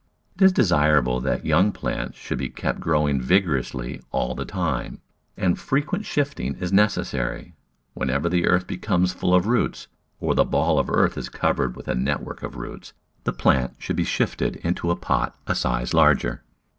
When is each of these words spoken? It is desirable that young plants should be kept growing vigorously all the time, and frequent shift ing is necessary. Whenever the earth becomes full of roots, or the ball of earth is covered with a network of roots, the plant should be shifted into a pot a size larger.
It 0.35 0.41
is 0.41 0.51
desirable 0.51 1.19
that 1.19 1.45
young 1.45 1.71
plants 1.71 2.17
should 2.17 2.39
be 2.39 2.49
kept 2.49 2.79
growing 2.79 3.21
vigorously 3.21 4.01
all 4.11 4.33
the 4.33 4.45
time, 4.45 4.99
and 5.37 5.59
frequent 5.59 6.05
shift 6.07 6.39
ing 6.39 6.55
is 6.55 6.73
necessary. 6.73 7.53
Whenever 7.93 8.27
the 8.27 8.47
earth 8.47 8.65
becomes 8.65 9.13
full 9.13 9.35
of 9.35 9.45
roots, 9.45 9.89
or 10.19 10.33
the 10.33 10.43
ball 10.43 10.79
of 10.79 10.89
earth 10.89 11.19
is 11.19 11.29
covered 11.29 11.75
with 11.75 11.87
a 11.87 11.93
network 11.93 12.41
of 12.41 12.55
roots, 12.55 12.93
the 13.25 13.31
plant 13.31 13.75
should 13.77 13.95
be 13.95 14.03
shifted 14.03 14.55
into 14.63 14.89
a 14.89 14.95
pot 14.95 15.37
a 15.45 15.53
size 15.53 15.93
larger. 15.93 16.41